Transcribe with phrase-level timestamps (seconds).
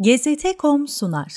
[0.00, 1.32] GZT.com sunar.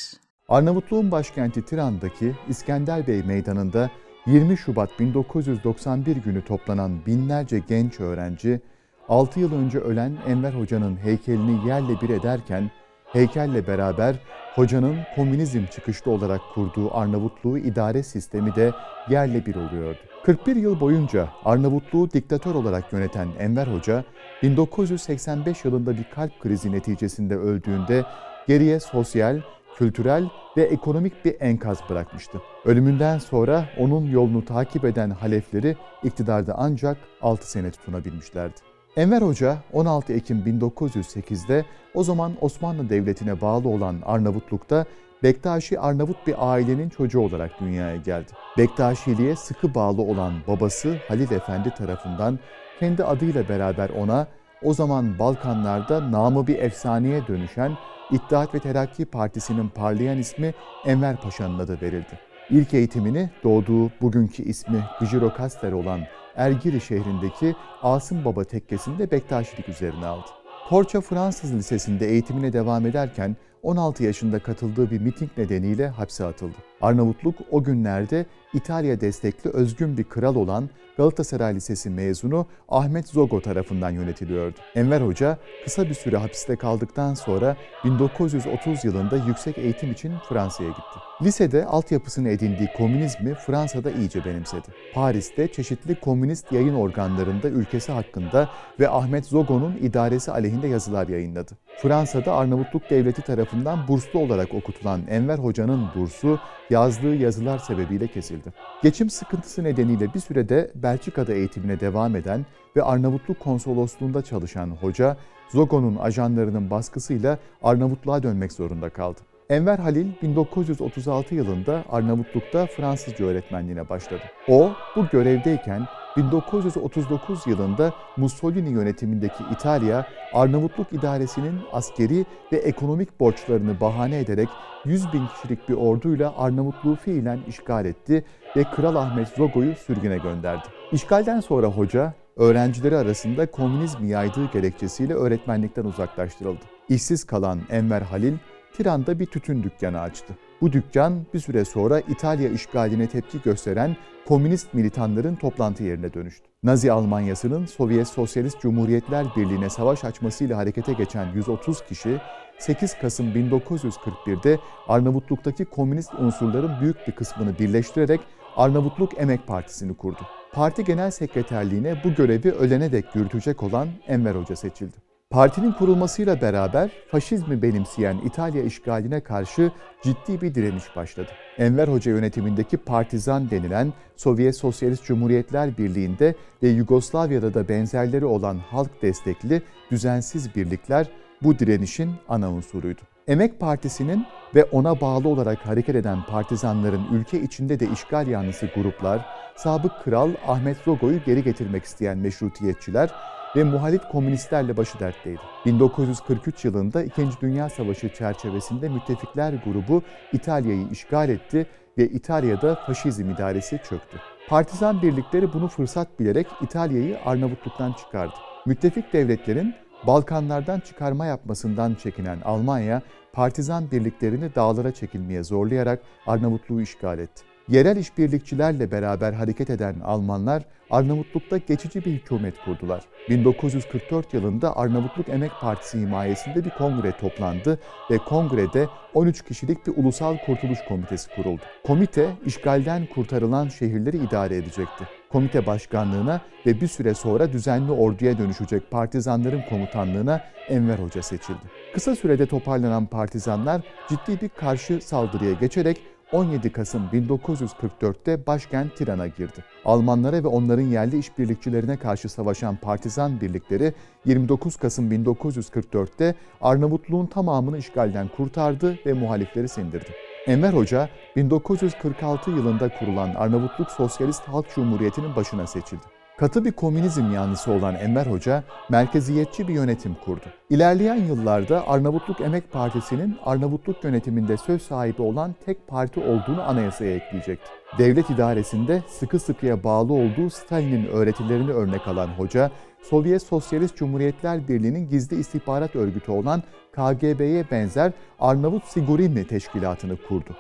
[0.49, 3.89] Arnavutluğun başkenti Tiran'daki İskender Bey Meydanı'nda
[4.27, 8.61] 20 Şubat 1991 günü toplanan binlerce genç öğrenci,
[9.09, 12.71] 6 yıl önce ölen Enver Hoca'nın heykelini yerle bir ederken,
[13.05, 14.15] heykelle beraber
[14.55, 18.71] hocanın komünizm çıkışlı olarak kurduğu Arnavutluğu idare sistemi de
[19.09, 19.99] yerle bir oluyordu.
[20.25, 24.03] 41 yıl boyunca Arnavutluğu diktatör olarak yöneten Enver Hoca,
[24.43, 28.05] 1985 yılında bir kalp krizi neticesinde öldüğünde
[28.47, 29.41] geriye sosyal,
[29.77, 32.41] kültürel ve ekonomik bir enkaz bırakmıştı.
[32.65, 38.55] Ölümünden sonra onun yolunu takip eden halefleri iktidarda ancak 6 sene tutunabilmişlerdi.
[38.95, 44.85] Enver Hoca 16 Ekim 1908'de o zaman Osmanlı Devleti'ne bağlı olan Arnavutluk'ta
[45.23, 48.31] Bektaşi Arnavut bir ailenin çocuğu olarak dünyaya geldi.
[48.57, 52.39] Bektaşiliğe sıkı bağlı olan babası Halil Efendi tarafından
[52.79, 54.27] kendi adıyla beraber ona
[54.63, 57.77] o zaman Balkanlarda namı bir efsaneye dönüşen
[58.11, 60.53] İttihat ve Terakki Partisi'nin parlayan ismi
[60.85, 62.19] Enver Paşa'nın adı verildi.
[62.49, 65.99] İlk eğitimini doğduğu bugünkü ismi Gıciro Kaster olan
[66.35, 70.27] Ergiri şehrindeki Asım Baba tekkesinde Bektaşilik üzerine aldı.
[70.69, 76.55] Korça Fransız Lisesi'nde eğitimine devam ederken 16 yaşında katıldığı bir miting nedeniyle hapse atıldı.
[76.81, 83.89] Arnavutluk o günlerde İtalya destekli özgün bir kral olan Galatasaray Lisesi mezunu Ahmet Zogo tarafından
[83.89, 84.57] yönetiliyordu.
[84.75, 90.99] Enver Hoca kısa bir süre hapiste kaldıktan sonra 1930 yılında yüksek eğitim için Fransa'ya gitti.
[91.21, 94.67] Lisede altyapısını edindiği komünizmi Fransa'da iyice benimsedi.
[94.93, 101.51] Paris'te çeşitli komünist yayın organlarında ülkesi hakkında ve Ahmet Zogo'nun idaresi aleyhinde yazılar yayınladı.
[101.77, 108.53] Fransa'da Arnavutluk Devleti tarafından burslu olarak okutulan Enver Hoca'nın bursu yazdığı yazılar sebebiyle kesildi.
[108.83, 115.17] Geçim sıkıntısı nedeniyle bir sürede Belçika'da eğitimine devam eden ve Arnavutluk konsolosluğunda çalışan hoca,
[115.49, 119.19] Zogo'nun ajanlarının baskısıyla Arnavutluğa dönmek zorunda kaldı.
[119.49, 124.23] Enver Halil 1936 yılında Arnavutluk'ta Fransızca öğretmenliğine başladı.
[124.47, 125.87] O bu görevdeyken
[126.17, 134.49] 1939 yılında Mussolini yönetimindeki İtalya, Arnavutluk idaresinin askeri ve ekonomik borçlarını bahane ederek
[134.85, 140.67] 100 bin kişilik bir orduyla Arnavutluğu fiilen işgal etti ve Kral Ahmet Zogo'yu sürgüne gönderdi.
[140.91, 146.61] İşgalden sonra hoca, öğrencileri arasında komünizmi yaydığı gerekçesiyle öğretmenlikten uzaklaştırıldı.
[146.89, 148.33] İşsiz kalan Enver Halil,
[148.73, 150.33] Tiran'da bir tütün dükkanı açtı.
[150.63, 153.97] Bu dükkan bir süre sonra İtalya işgaline tepki gösteren
[154.27, 156.47] komünist militanların toplantı yerine dönüştü.
[156.63, 162.21] Nazi Almanyası'nın Sovyet Sosyalist Cumhuriyetler Birliği'ne savaş açmasıyla harekete geçen 130 kişi
[162.59, 168.21] 8 Kasım 1941'de Arnavutluk'taki komünist unsurların büyük bir kısmını birleştirerek
[168.55, 170.21] Arnavutluk Emek Partisi'ni kurdu.
[170.51, 175.02] Parti Genel Sekreterliğine bu görevi ölene dek yürütecek olan Enver Hoca seçildi.
[175.33, 179.71] Partinin kurulmasıyla beraber faşizmi benimseyen İtalya işgaline karşı
[180.03, 181.29] ciddi bir direniş başladı.
[181.57, 189.01] Enver Hoca yönetimindeki partizan denilen Sovyet Sosyalist Cumhuriyetler Birliği'nde ve Yugoslavya'da da benzerleri olan halk
[189.01, 189.61] destekli
[189.91, 191.07] düzensiz birlikler
[191.43, 193.01] bu direnişin ana unsuruydu.
[193.27, 199.25] Emek Partisi'nin ve ona bağlı olarak hareket eden partizanların ülke içinde de işgal yanlısı gruplar,
[199.55, 203.09] sabık kral Ahmet Zogo'yu geri getirmek isteyen meşrutiyetçiler
[203.55, 205.39] ve muhalif komünistlerle başı dertteydi.
[205.65, 210.01] 1943 yılında İkinci Dünya Savaşı çerçevesinde müttefikler grubu
[210.33, 214.17] İtalya'yı işgal etti ve İtalya'da faşizm idaresi çöktü.
[214.49, 218.33] Partizan birlikleri bunu fırsat bilerek İtalya'yı Arnavutluk'tan çıkardı.
[218.65, 219.75] Müttefik devletlerin
[220.07, 223.01] Balkanlardan çıkarma yapmasından çekinen Almanya,
[223.33, 227.52] partizan birliklerini dağlara çekilmeye zorlayarak Arnavutluğu işgal etti.
[227.69, 233.03] Yerel işbirlikçilerle beraber hareket eden Almanlar Arnavutluk'ta geçici bir hükümet kurdular.
[233.29, 237.79] 1944 yılında Arnavutluk Emek Partisi himayesinde bir kongre toplandı
[238.11, 241.61] ve kongrede 13 kişilik bir ulusal kurtuluş komitesi kuruldu.
[241.83, 245.07] Komite işgalden kurtarılan şehirleri idare edecekti.
[245.31, 251.61] Komite başkanlığına ve bir süre sonra düzenli orduya dönüşecek partizanların komutanlığına Enver Hoca seçildi.
[251.93, 256.01] Kısa sürede toparlanan partizanlar ciddi bir karşı saldırıya geçerek
[256.33, 259.63] 17 Kasım 1944'te başkent Tiran'a girdi.
[259.85, 263.93] Almanlara ve onların yerli işbirlikçilerine karşı savaşan partizan birlikleri
[264.25, 270.11] 29 Kasım 1944'te Arnavutluğun tamamını işgalden kurtardı ve muhalifleri sindirdi.
[270.47, 276.22] Enver Hoca 1946 yılında kurulan Arnavutluk Sosyalist Halk Cumhuriyeti'nin başına seçildi.
[276.43, 280.45] Katı bir komünizm yanlısı olan Enver Hoca, merkeziyetçi bir yönetim kurdu.
[280.69, 287.71] İlerleyen yıllarda Arnavutluk Emek Partisi'nin Arnavutluk yönetiminde söz sahibi olan tek parti olduğunu anayasaya ekleyecekti.
[287.97, 295.09] Devlet idaresinde sıkı sıkıya bağlı olduğu Stalin'in öğretilerini örnek alan hoca, Sovyet Sosyalist Cumhuriyetler Birliği'nin
[295.09, 300.55] gizli istihbarat örgütü olan KGB'ye benzer Arnavut Sigurini Teşkilatı'nı kurdu.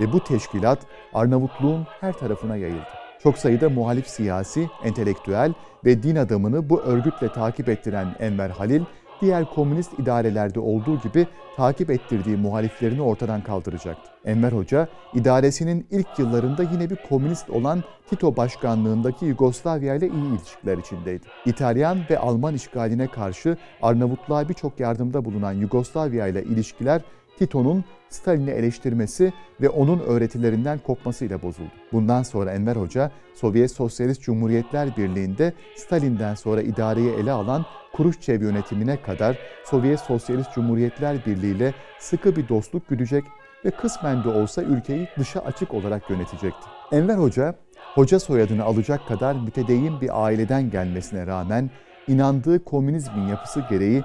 [0.00, 0.78] Ve bu teşkilat
[1.14, 3.03] Arnavutluğun her tarafına yayıldı.
[3.24, 5.52] Çok sayıda muhalif siyasi, entelektüel
[5.84, 8.82] ve din adamını bu örgütle takip ettiren Enver Halil,
[9.20, 11.26] diğer komünist idarelerde olduğu gibi
[11.56, 14.10] takip ettirdiği muhaliflerini ortadan kaldıracaktı.
[14.24, 20.78] Enver Hoca, idaresinin ilk yıllarında yine bir komünist olan Tito başkanlığındaki Yugoslavya ile iyi ilişkiler
[20.78, 21.24] içindeydi.
[21.46, 27.02] İtalyan ve Alman işgaline karşı Arnavutluğa birçok yardımda bulunan Yugoslavya ile ilişkiler
[27.38, 31.72] Tito'nun Stalin'i eleştirmesi ve onun öğretilerinden kopmasıyla bozuldu.
[31.92, 39.02] Bundan sonra Enver Hoca, Sovyet Sosyalist Cumhuriyetler Birliği'nde Stalin'den sonra idareyi ele alan Kuruşçev yönetimine
[39.02, 43.24] kadar Sovyet Sosyalist Cumhuriyetler Birliği ile sıkı bir dostluk güdecek
[43.64, 46.68] ve kısmen de olsa ülkeyi dışa açık olarak yönetecekti.
[46.92, 47.54] Enver Hoca,
[47.94, 51.70] hoca soyadını alacak kadar mütedeyyin bir aileden gelmesine rağmen
[52.08, 54.02] inandığı komünizmin yapısı gereği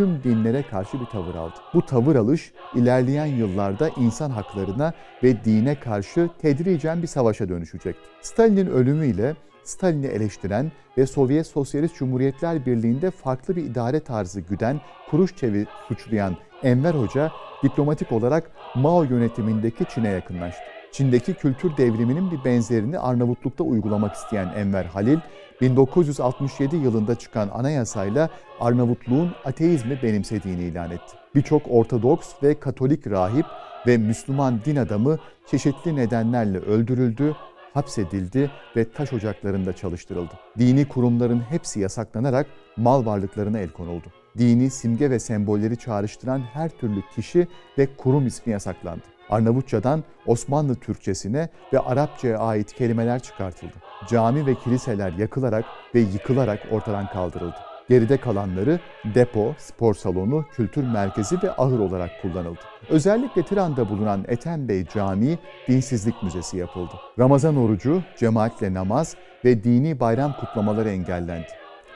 [0.00, 1.54] tüm dinlere karşı bir tavır aldı.
[1.74, 4.92] Bu tavır alış ilerleyen yıllarda insan haklarına
[5.22, 8.08] ve dine karşı tedricen bir savaşa dönüşecekti.
[8.20, 14.80] Stalin'in ölümüyle Stalin'i eleştiren ve Sovyet Sosyalist Cumhuriyetler Birliği'nde farklı bir idare tarzı güden
[15.10, 17.32] Kuruşçev'i suçlayan Enver Hoca
[17.62, 20.62] diplomatik olarak Mao yönetimindeki Çin'e yakınlaştı.
[20.92, 25.18] Çin'deki kültür devriminin bir benzerini Arnavutluk'ta uygulamak isteyen Enver Halil,
[25.60, 28.30] 1967 yılında çıkan anayasayla
[28.60, 31.16] Arnavutluğun ateizmi benimsediğini ilan etti.
[31.34, 33.46] Birçok Ortodoks ve Katolik rahip
[33.86, 35.18] ve Müslüman din adamı
[35.50, 37.36] çeşitli nedenlerle öldürüldü,
[37.74, 40.32] hapsedildi ve taş ocaklarında çalıştırıldı.
[40.58, 42.46] Dini kurumların hepsi yasaklanarak
[42.76, 44.06] mal varlıklarına el konuldu.
[44.38, 47.48] Dini simge ve sembolleri çağrıştıran her türlü kişi
[47.78, 49.19] ve kurum ismi yasaklandı.
[49.30, 53.72] Arnavutçadan Osmanlı Türkçesine ve Arapçaya ait kelimeler çıkartıldı.
[54.08, 57.56] Cami ve kiliseler yakılarak ve yıkılarak ortadan kaldırıldı.
[57.88, 58.80] Geride kalanları
[59.14, 62.60] depo, spor salonu, kültür merkezi ve ahır olarak kullanıldı.
[62.88, 65.38] Özellikle Tiran'da bulunan Ethem Bey Camii
[65.68, 66.92] dinsizlik müzesi yapıldı.
[67.18, 71.48] Ramazan orucu, cemaatle namaz ve dini bayram kutlamaları engellendi.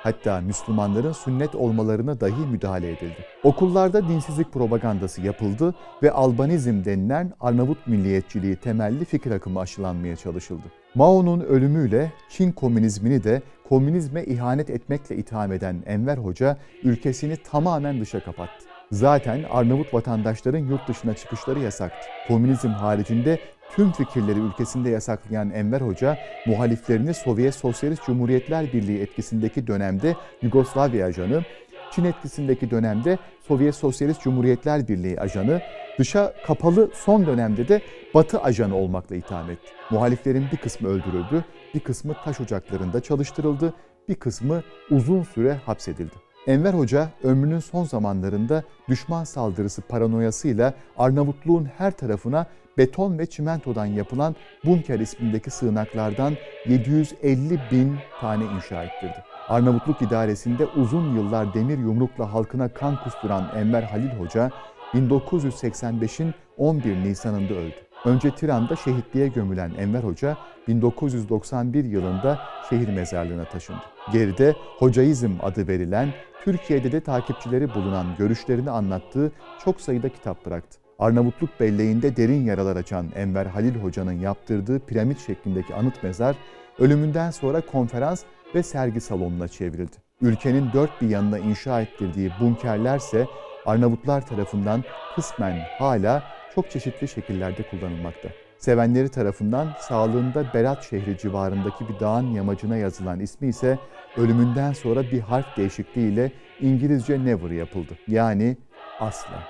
[0.05, 3.17] Hatta Müslümanların sünnet olmalarına dahi müdahale edildi.
[3.43, 10.63] Okullarda dinsizlik propagandası yapıldı ve Albanizm denilen Arnavut milliyetçiliği temelli fikir akımı aşılanmaya çalışıldı.
[10.95, 18.25] Mao'nun ölümüyle Çin komünizmini de komünizme ihanet etmekle itham eden Enver Hoca ülkesini tamamen dışa
[18.25, 18.65] kapattı.
[18.93, 22.07] Zaten Arnavut vatandaşların yurt dışına çıkışları yasaktı.
[22.29, 23.39] Komünizm haricinde
[23.71, 31.43] tüm fikirleri ülkesinde yasaklayan Enver Hoca, muhaliflerini Sovyet Sosyalist Cumhuriyetler Birliği etkisindeki dönemde Yugoslavya ajanı,
[31.91, 33.19] Çin etkisindeki dönemde
[33.49, 35.61] Sovyet Sosyalist Cumhuriyetler Birliği ajanı,
[35.99, 37.83] dışa kapalı son dönemde de
[38.15, 39.73] Batı ajanı olmakla itham etti.
[39.91, 41.45] Muhaliflerin bir kısmı öldürüldü,
[41.75, 43.75] bir kısmı taş ocaklarında çalıştırıldı,
[44.09, 46.15] bir kısmı uzun süre hapsedildi.
[46.47, 52.47] Enver Hoca ömrünün son zamanlarında düşman saldırısı paranoyasıyla Arnavutluğun her tarafına
[52.79, 56.35] beton ve çimentodan yapılan Bunker ismindeki sığınaklardan
[56.69, 59.25] 750 bin tane inşa ettirdi.
[59.49, 64.51] Arnavutluk idaresinde uzun yıllar demir yumrukla halkına kan kusturan Enver Halil Hoca
[64.95, 67.94] 1985'in 11 Nisan'ında öldü.
[68.05, 70.37] Önce Tiran'da şehitliğe gömülen Enver Hoca
[70.69, 72.39] 1991 yılında
[72.71, 73.83] şehir mezarlığına taşındı.
[74.13, 76.09] Geride Hocaizm adı verilen
[76.45, 79.33] Türkiye'de de takipçileri bulunan görüşlerini anlattığı
[79.65, 80.79] çok sayıda kitap bıraktı.
[80.99, 86.37] Arnavutluk belleğinde derin yaralar açan Enver Halil Hoca'nın yaptırdığı piramit şeklindeki anıt mezar
[86.79, 88.23] ölümünden sonra konferans
[88.55, 89.97] ve sergi salonuna çevrildi.
[90.21, 93.27] Ülkenin dört bir yanına inşa ettirdiği bunkerlerse
[93.67, 96.23] Arnavutlar tarafından kısmen hala
[96.55, 98.29] çok çeşitli şekillerde kullanılmakta.
[98.59, 103.79] Sevenleri tarafından sağlığında Berat şehri civarındaki bir dağın yamacına yazılan ismi ise
[104.17, 107.99] ölümünden sonra bir harf değişikliğiyle İngilizce never yapıldı.
[108.09, 108.57] Yani
[109.01, 109.43] asla.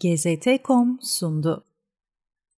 [0.00, 1.71] GZT.com sundu.